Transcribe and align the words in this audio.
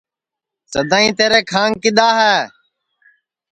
سدائیں 0.71 1.11
تیرے 1.17 1.41
کھانگ 1.49 1.73
کدؔا 1.81 2.09
ہے 2.19 2.37